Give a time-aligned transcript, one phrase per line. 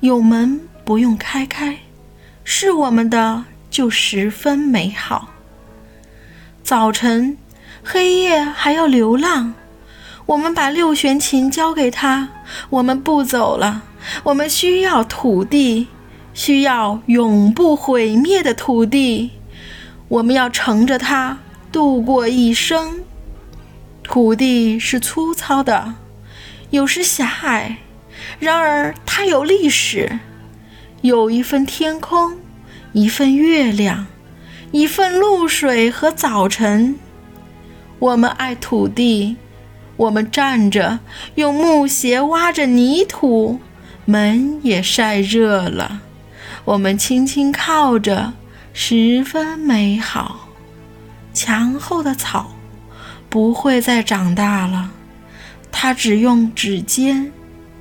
[0.00, 1.78] 有门不用开开，
[2.44, 5.30] 是我们的就十分美好。
[6.62, 7.36] 早晨，
[7.82, 9.54] 黑夜还要流浪，
[10.26, 12.28] 我们把六弦琴交给他，
[12.70, 13.82] 我们不走了。
[14.22, 15.88] 我们需要土地，
[16.32, 19.32] 需要永不毁灭的土地。
[20.06, 21.38] 我们要乘着它
[21.72, 23.00] 度过一生。
[24.04, 25.94] 土地是粗糙的，
[26.70, 27.78] 有时狭隘。
[28.38, 30.18] 然而，它有历史，
[31.02, 32.38] 有一份天空，
[32.92, 34.06] 一份月亮，
[34.70, 36.96] 一份露水和早晨。
[37.98, 39.36] 我们爱土地，
[39.96, 41.00] 我们站着
[41.34, 43.60] 用木鞋挖着泥土，
[44.04, 46.02] 门也晒热了。
[46.64, 48.34] 我们轻轻靠着，
[48.72, 50.48] 十分美好。
[51.32, 52.52] 墙后的草
[53.28, 54.90] 不会再长大了，
[55.72, 57.32] 它只用指尖。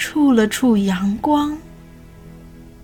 [0.00, 1.54] 触了触阳光。